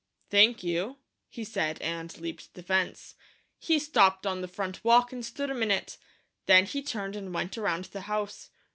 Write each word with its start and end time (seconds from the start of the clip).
"Thank 0.31 0.63
you," 0.63 0.97
he 1.29 1.43
said 1.43 1.79
and 1.79 2.17
leaped 2.19 2.55
the 2.55 2.63
fence. 2.63 3.13
He 3.59 3.77
stopped 3.77 4.25
on 4.25 4.41
the 4.41 4.47
front 4.47 4.83
walk 4.83 5.13
and 5.13 5.23
stood 5.23 5.51
a 5.51 5.53
minute, 5.53 5.99
then 6.47 6.65
he 6.65 6.81
turned 6.81 7.15
and 7.15 7.31
went 7.31 7.55
around 7.55 7.85
the 7.85 8.01
house. 8.01 8.49